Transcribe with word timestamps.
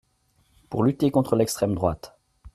Pour 0.71 0.81
lutter 0.83 1.11
contre 1.11 1.35
l’extrême 1.35 1.75
droite. 1.75 2.17